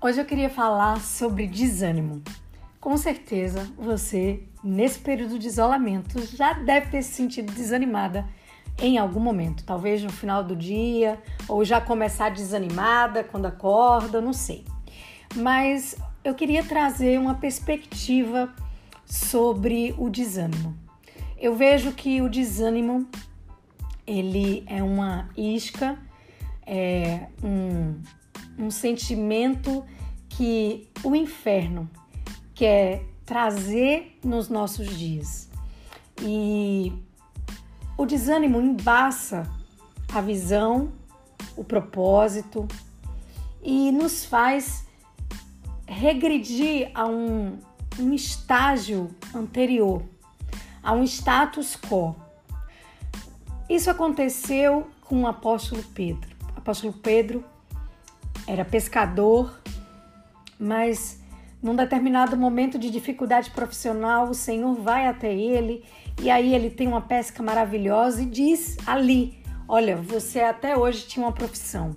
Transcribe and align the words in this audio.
Hoje 0.00 0.20
eu 0.20 0.24
queria 0.24 0.48
falar 0.48 1.00
sobre 1.00 1.48
desânimo. 1.48 2.22
Com 2.80 2.96
certeza 2.96 3.68
você, 3.76 4.44
nesse 4.62 5.00
período 5.00 5.40
de 5.40 5.48
isolamento, 5.48 6.24
já 6.36 6.52
deve 6.52 6.86
ter 6.86 7.02
se 7.02 7.14
sentido 7.14 7.52
desanimada 7.52 8.24
em 8.80 8.96
algum 8.96 9.18
momento, 9.18 9.64
talvez 9.64 10.00
no 10.00 10.12
final 10.12 10.44
do 10.44 10.54
dia, 10.54 11.20
ou 11.48 11.64
já 11.64 11.80
começar 11.80 12.28
desanimada 12.28 13.24
quando 13.24 13.46
acorda, 13.46 14.20
não 14.20 14.32
sei. 14.32 14.64
Mas 15.34 15.96
eu 16.22 16.32
queria 16.32 16.62
trazer 16.62 17.18
uma 17.18 17.34
perspectiva 17.34 18.54
sobre 19.04 19.96
o 19.98 20.08
desânimo. 20.08 20.76
Eu 21.36 21.56
vejo 21.56 21.90
que 21.90 22.22
o 22.22 22.28
desânimo 22.28 23.04
ele 24.06 24.62
é 24.68 24.80
uma 24.80 25.28
isca, 25.36 25.98
é 26.64 27.26
um, 27.42 28.00
um 28.58 28.70
sentimento 28.70 29.84
que 30.28 30.88
o 31.02 31.14
inferno 31.14 31.88
quer 32.54 33.04
trazer 33.24 34.18
nos 34.24 34.48
nossos 34.48 34.96
dias. 34.96 35.48
E 36.20 36.92
o 37.96 38.04
desânimo 38.04 38.60
embaça 38.60 39.48
a 40.12 40.20
visão, 40.20 40.92
o 41.56 41.62
propósito 41.62 42.66
e 43.62 43.92
nos 43.92 44.24
faz 44.24 44.86
regredir 45.86 46.90
a 46.94 47.06
um, 47.06 47.58
um 47.98 48.12
estágio 48.12 49.10
anterior, 49.34 50.02
a 50.82 50.92
um 50.92 51.04
status 51.04 51.76
quo. 51.76 52.14
Isso 53.68 53.90
aconteceu 53.90 54.88
com 55.02 55.22
o 55.22 55.26
apóstolo 55.26 55.82
Pedro. 55.94 56.30
O 56.54 56.58
apóstolo 56.58 56.92
Pedro 56.92 57.44
era 58.48 58.64
pescador, 58.64 59.60
mas 60.58 61.20
num 61.62 61.76
determinado 61.76 62.34
momento 62.34 62.78
de 62.78 62.90
dificuldade 62.90 63.50
profissional, 63.50 64.30
o 64.30 64.34
Senhor 64.34 64.74
vai 64.74 65.06
até 65.06 65.32
ele 65.32 65.84
e 66.22 66.30
aí 66.30 66.54
ele 66.54 66.70
tem 66.70 66.88
uma 66.88 67.02
pesca 67.02 67.42
maravilhosa 67.42 68.22
e 68.22 68.26
diz 68.26 68.78
ali: 68.86 69.38
Olha, 69.68 69.96
você 69.96 70.40
até 70.40 70.74
hoje 70.74 71.06
tinha 71.06 71.26
uma 71.26 71.32
profissão, 71.32 71.94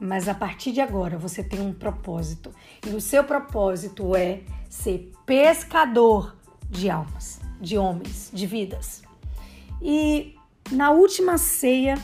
mas 0.00 0.26
a 0.26 0.34
partir 0.34 0.72
de 0.72 0.80
agora 0.80 1.18
você 1.18 1.44
tem 1.44 1.60
um 1.60 1.74
propósito. 1.74 2.50
E 2.86 2.90
o 2.90 3.00
seu 3.00 3.22
propósito 3.22 4.16
é 4.16 4.40
ser 4.70 5.12
pescador 5.26 6.34
de 6.70 6.88
almas, 6.88 7.40
de 7.60 7.76
homens, 7.76 8.30
de 8.32 8.46
vidas. 8.46 9.02
E 9.82 10.34
na 10.70 10.92
última 10.92 11.36
ceia, 11.36 11.98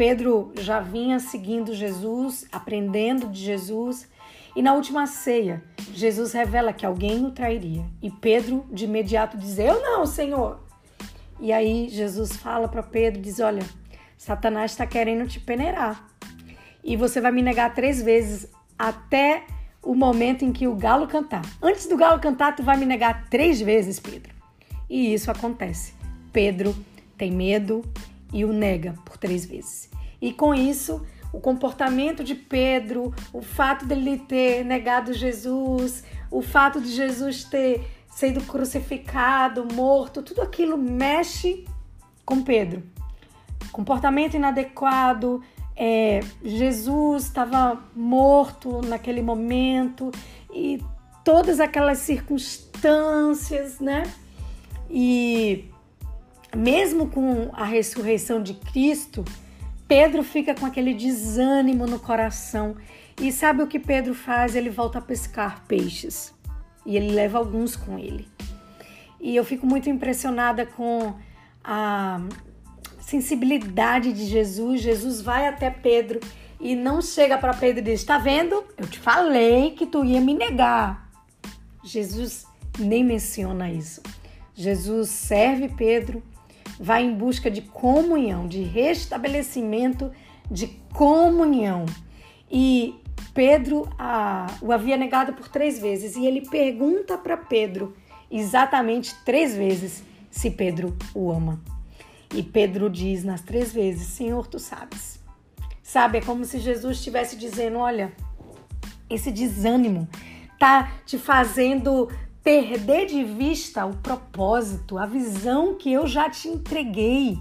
Pedro 0.00 0.50
já 0.58 0.80
vinha 0.80 1.20
seguindo 1.20 1.74
Jesus, 1.74 2.46
aprendendo 2.50 3.28
de 3.28 3.38
Jesus. 3.38 4.08
E 4.56 4.62
na 4.62 4.72
última 4.72 5.06
ceia, 5.06 5.62
Jesus 5.92 6.32
revela 6.32 6.72
que 6.72 6.86
alguém 6.86 7.26
o 7.26 7.30
trairia. 7.30 7.84
E 8.00 8.10
Pedro, 8.10 8.64
de 8.72 8.86
imediato, 8.86 9.36
diz: 9.36 9.58
Eu 9.58 9.82
não, 9.82 10.06
Senhor. 10.06 10.58
E 11.38 11.52
aí 11.52 11.90
Jesus 11.90 12.34
fala 12.34 12.66
para 12.66 12.82
Pedro: 12.82 13.20
diz, 13.20 13.40
Olha, 13.40 13.62
Satanás 14.16 14.70
está 14.70 14.86
querendo 14.86 15.28
te 15.28 15.38
peneirar. 15.38 16.08
E 16.82 16.96
você 16.96 17.20
vai 17.20 17.30
me 17.30 17.42
negar 17.42 17.74
três 17.74 18.00
vezes 18.00 18.50
até 18.78 19.44
o 19.82 19.94
momento 19.94 20.46
em 20.46 20.50
que 20.50 20.66
o 20.66 20.74
galo 20.74 21.08
cantar. 21.08 21.42
Antes 21.60 21.86
do 21.86 21.98
galo 21.98 22.18
cantar, 22.18 22.56
tu 22.56 22.62
vai 22.62 22.78
me 22.78 22.86
negar 22.86 23.28
três 23.28 23.60
vezes, 23.60 24.00
Pedro. 24.00 24.32
E 24.88 25.12
isso 25.12 25.30
acontece. 25.30 25.92
Pedro 26.32 26.74
tem 27.18 27.30
medo 27.30 27.82
e 28.32 28.44
o 28.44 28.52
nega 28.52 28.94
por 29.04 29.16
três 29.16 29.44
vezes. 29.44 29.90
E 30.20 30.32
com 30.32 30.54
isso, 30.54 31.04
o 31.32 31.40
comportamento 31.40 32.22
de 32.24 32.34
Pedro, 32.34 33.14
o 33.32 33.40
fato 33.40 33.86
dele 33.86 34.18
ter 34.18 34.64
negado 34.64 35.12
Jesus, 35.12 36.04
o 36.30 36.42
fato 36.42 36.80
de 36.80 36.88
Jesus 36.88 37.44
ter 37.44 37.86
sido 38.08 38.40
crucificado, 38.42 39.66
morto, 39.72 40.22
tudo 40.22 40.42
aquilo 40.42 40.76
mexe 40.76 41.64
com 42.24 42.42
Pedro. 42.42 42.82
Comportamento 43.72 44.34
inadequado, 44.34 45.42
é, 45.76 46.20
Jesus 46.44 47.24
estava 47.24 47.82
morto 47.94 48.82
naquele 48.82 49.22
momento 49.22 50.10
e 50.52 50.82
todas 51.24 51.60
aquelas 51.60 51.98
circunstâncias, 51.98 53.80
né? 53.80 54.02
E 54.90 55.69
mesmo 56.54 57.08
com 57.08 57.50
a 57.52 57.64
ressurreição 57.64 58.42
de 58.42 58.54
Cristo, 58.54 59.24
Pedro 59.86 60.22
fica 60.22 60.54
com 60.54 60.66
aquele 60.66 60.94
desânimo 60.94 61.86
no 61.86 61.98
coração. 61.98 62.76
E 63.20 63.32
sabe 63.32 63.62
o 63.62 63.66
que 63.66 63.78
Pedro 63.78 64.14
faz? 64.14 64.54
Ele 64.54 64.70
volta 64.70 64.98
a 64.98 65.02
pescar 65.02 65.64
peixes. 65.66 66.34
E 66.86 66.96
ele 66.96 67.12
leva 67.12 67.38
alguns 67.38 67.76
com 67.76 67.98
ele. 67.98 68.28
E 69.20 69.36
eu 69.36 69.44
fico 69.44 69.66
muito 69.66 69.90
impressionada 69.90 70.64
com 70.64 71.14
a 71.62 72.20
sensibilidade 73.00 74.12
de 74.12 74.24
Jesus. 74.26 74.80
Jesus 74.80 75.20
vai 75.20 75.46
até 75.46 75.68
Pedro 75.70 76.20
e 76.60 76.76
não 76.76 77.02
chega 77.02 77.36
para 77.36 77.54
Pedro 77.54 77.80
e 77.80 77.84
diz: 77.84 78.04
Tá 78.04 78.18
vendo? 78.18 78.64
Eu 78.78 78.86
te 78.86 78.98
falei 78.98 79.72
que 79.72 79.86
tu 79.86 80.04
ia 80.04 80.20
me 80.20 80.34
negar. 80.34 81.10
Jesus 81.82 82.46
nem 82.78 83.04
menciona 83.04 83.70
isso. 83.70 84.02
Jesus 84.54 85.08
serve 85.08 85.68
Pedro, 85.68 86.22
vai 86.80 87.04
em 87.04 87.14
busca 87.14 87.50
de 87.50 87.60
comunhão, 87.60 88.48
de 88.48 88.62
restabelecimento 88.62 90.10
de 90.50 90.66
comunhão. 90.94 91.84
E 92.50 92.98
Pedro 93.34 93.86
a, 93.98 94.46
o 94.62 94.72
havia 94.72 94.96
negado 94.96 95.34
por 95.34 95.46
três 95.46 95.78
vezes 95.78 96.16
e 96.16 96.24
ele 96.24 96.48
pergunta 96.48 97.18
para 97.18 97.36
Pedro 97.36 97.94
exatamente 98.30 99.14
três 99.24 99.54
vezes 99.54 100.02
se 100.30 100.50
Pedro 100.50 100.96
o 101.14 101.30
ama. 101.30 101.60
E 102.34 102.42
Pedro 102.42 102.88
diz 102.88 103.22
nas 103.24 103.42
três 103.42 103.72
vezes: 103.72 104.06
Senhor, 104.06 104.46
tu 104.46 104.58
sabes. 104.58 105.20
Sabe, 105.82 106.18
é 106.18 106.20
como 106.20 106.44
se 106.44 106.58
Jesus 106.60 106.96
estivesse 106.96 107.36
dizendo: 107.36 107.78
Olha, 107.78 108.12
esse 109.08 109.30
desânimo 109.30 110.08
tá 110.58 110.92
te 111.04 111.18
fazendo 111.18 112.08
perder 112.42 113.06
de 113.06 113.22
vista 113.22 113.84
o 113.84 113.96
propósito, 113.96 114.98
a 114.98 115.06
visão 115.06 115.74
que 115.74 115.92
eu 115.92 116.06
já 116.06 116.28
te 116.30 116.48
entreguei. 116.48 117.38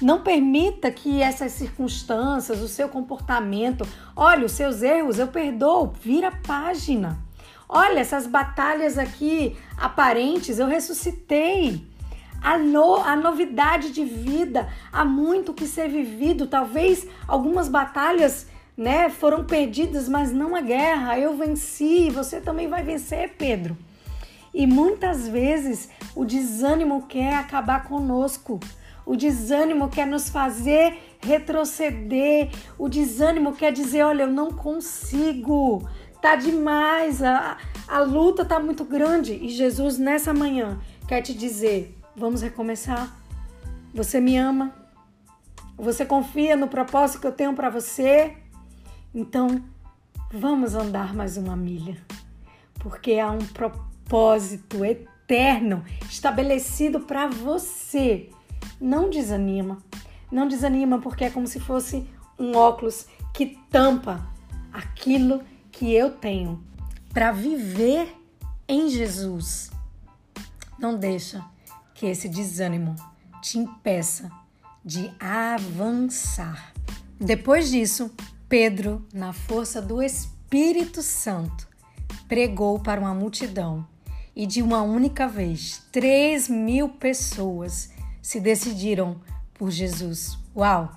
Não 0.00 0.20
permita 0.20 0.90
que 0.90 1.22
essas 1.22 1.52
circunstâncias, 1.52 2.60
o 2.60 2.68
seu 2.68 2.88
comportamento, 2.88 3.86
olha, 4.14 4.44
os 4.44 4.52
seus 4.52 4.82
erros, 4.82 5.18
eu 5.18 5.28
perdoo, 5.28 5.92
vira 6.02 6.30
página. 6.30 7.18
Olha, 7.68 8.00
essas 8.00 8.26
batalhas 8.26 8.98
aqui 8.98 9.56
aparentes, 9.76 10.58
eu 10.58 10.66
ressuscitei. 10.66 11.84
A, 12.42 12.58
no, 12.58 12.96
a 12.96 13.16
novidade 13.16 13.90
de 13.90 14.04
vida, 14.04 14.68
há 14.92 15.04
muito 15.04 15.54
que 15.54 15.66
ser 15.66 15.88
vivido. 15.88 16.46
Talvez 16.46 17.06
algumas 17.26 17.68
batalhas 17.68 18.46
né, 18.76 19.08
foram 19.08 19.44
perdidas, 19.44 20.08
mas 20.08 20.30
não 20.30 20.54
a 20.54 20.60
guerra. 20.60 21.18
Eu 21.18 21.36
venci, 21.36 22.10
você 22.10 22.38
também 22.38 22.68
vai 22.68 22.82
vencer, 22.82 23.34
Pedro. 23.38 23.76
E 24.56 24.66
muitas 24.66 25.28
vezes 25.28 25.90
o 26.14 26.24
desânimo 26.24 27.06
quer 27.06 27.34
acabar 27.34 27.84
conosco. 27.84 28.58
O 29.04 29.14
desânimo 29.14 29.90
quer 29.90 30.06
nos 30.06 30.30
fazer 30.30 30.98
retroceder. 31.20 32.48
O 32.78 32.88
desânimo 32.88 33.52
quer 33.52 33.70
dizer: 33.70 34.02
olha, 34.02 34.22
eu 34.22 34.32
não 34.32 34.50
consigo. 34.50 35.86
Tá 36.22 36.36
demais. 36.36 37.22
A, 37.22 37.58
a 37.86 37.98
luta 38.00 38.46
tá 38.46 38.58
muito 38.58 38.82
grande. 38.82 39.34
E 39.34 39.50
Jesus, 39.50 39.98
nessa 39.98 40.32
manhã, 40.32 40.80
quer 41.06 41.20
te 41.20 41.34
dizer: 41.34 41.94
vamos 42.16 42.40
recomeçar. 42.40 43.14
Você 43.92 44.22
me 44.22 44.38
ama. 44.38 44.74
Você 45.76 46.06
confia 46.06 46.56
no 46.56 46.66
propósito 46.66 47.20
que 47.20 47.26
eu 47.26 47.32
tenho 47.32 47.52
para 47.52 47.68
você. 47.68 48.34
Então, 49.14 49.62
vamos 50.32 50.74
andar 50.74 51.14
mais 51.14 51.36
uma 51.36 51.54
milha. 51.54 51.98
Porque 52.80 53.18
há 53.18 53.30
um 53.30 53.44
propósito 53.52 53.95
propósito 54.06 54.84
eterno 54.84 55.84
estabelecido 56.08 57.00
para 57.00 57.26
você. 57.26 58.30
Não 58.80 59.10
desanima. 59.10 59.82
Não 60.30 60.48
desanima 60.48 61.00
porque 61.00 61.24
é 61.24 61.30
como 61.30 61.46
se 61.46 61.60
fosse 61.60 62.08
um 62.38 62.56
óculos 62.56 63.06
que 63.34 63.58
tampa 63.70 64.26
aquilo 64.72 65.42
que 65.70 65.92
eu 65.92 66.10
tenho 66.10 66.64
para 67.12 67.32
viver 67.32 68.14
em 68.68 68.88
Jesus. 68.88 69.70
Não 70.78 70.96
deixa 70.96 71.44
que 71.94 72.06
esse 72.06 72.28
desânimo 72.28 72.94
te 73.42 73.58
impeça 73.58 74.30
de 74.84 75.10
avançar. 75.18 76.72
Depois 77.18 77.70
disso, 77.70 78.12
Pedro, 78.48 79.04
na 79.12 79.32
força 79.32 79.80
do 79.80 80.02
Espírito 80.02 81.02
Santo, 81.02 81.66
pregou 82.28 82.78
para 82.78 83.00
uma 83.00 83.14
multidão 83.14 83.86
e 84.36 84.46
de 84.46 84.60
uma 84.60 84.82
única 84.82 85.26
vez, 85.26 85.82
3 85.90 86.50
mil 86.50 86.90
pessoas 86.90 87.90
se 88.20 88.38
decidiram 88.38 89.18
por 89.54 89.70
Jesus. 89.70 90.38
Uau! 90.54 90.92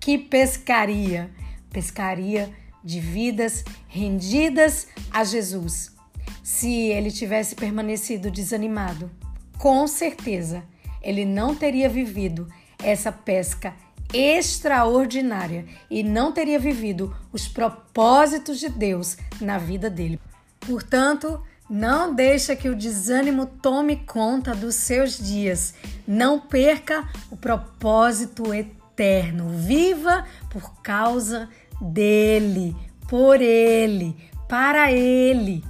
Que 0.00 0.16
pescaria! 0.16 1.30
Pescaria 1.70 2.50
de 2.82 2.98
vidas 2.98 3.62
rendidas 3.86 4.88
a 5.10 5.22
Jesus. 5.22 5.94
Se 6.42 6.72
ele 6.72 7.10
tivesse 7.10 7.54
permanecido 7.54 8.30
desanimado, 8.30 9.10
com 9.58 9.86
certeza 9.86 10.64
ele 11.02 11.26
não 11.26 11.54
teria 11.54 11.90
vivido 11.90 12.48
essa 12.82 13.12
pesca 13.12 13.74
extraordinária 14.14 15.66
e 15.90 16.02
não 16.02 16.32
teria 16.32 16.58
vivido 16.58 17.14
os 17.30 17.46
propósitos 17.46 18.58
de 18.58 18.70
Deus 18.70 19.18
na 19.40 19.58
vida 19.58 19.90
dele. 19.90 20.18
Portanto, 20.60 21.42
não 21.68 22.14
deixa 22.14 22.56
que 22.56 22.68
o 22.68 22.74
desânimo 22.74 23.44
tome 23.44 23.96
conta 23.96 24.54
dos 24.54 24.74
seus 24.74 25.18
dias. 25.18 25.74
Não 26.06 26.40
perca 26.40 27.06
o 27.30 27.36
propósito 27.36 28.54
eterno. 28.54 29.50
Viva 29.50 30.24
por 30.50 30.80
causa 30.82 31.48
dele, 31.80 32.74
por 33.06 33.40
ele, 33.40 34.16
para 34.48 34.90
ele. 34.90 35.62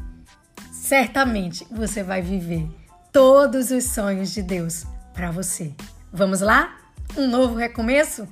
Certamente 0.73 1.67
você 1.71 2.03
vai 2.03 2.23
viver 2.23 2.69
todos 3.13 3.71
os 3.73 3.85
sonhos 3.85 4.33
de 4.33 4.43
Deus 4.43 4.87
para 5.13 5.33
você. 5.33 5.75
Vamos 6.13 6.41
lá? 6.41 6.79
Um 7.17 7.27
novo 7.27 7.57
recomeço? 7.57 8.29